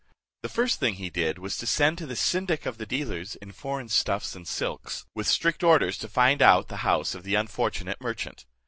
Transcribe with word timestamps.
The 0.41 0.49
first 0.49 0.79
thing 0.79 0.95
he 0.95 1.11
did, 1.11 1.37
was 1.37 1.55
to 1.59 1.67
send 1.67 1.99
to 1.99 2.07
the 2.07 2.15
syndic 2.15 2.65
of 2.65 2.79
the 2.79 2.87
dealers 2.87 3.35
in 3.35 3.51
foreign 3.51 3.87
stuffs 3.87 4.35
and 4.35 4.47
silks, 4.47 5.05
with 5.13 5.27
strict 5.27 5.61
orders 5.63 5.95
to 5.99 6.09
find 6.09 6.41
out 6.41 6.69
the 6.69 6.77
house 6.77 7.13
of 7.13 7.21
the 7.21 7.35
unfortunate 7.35 8.01
merchant. 8.01 8.47